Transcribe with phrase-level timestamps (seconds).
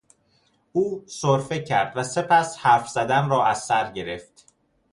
[0.71, 4.47] او سرفه کرد و سپس حرف زدن را ازسر گرفت.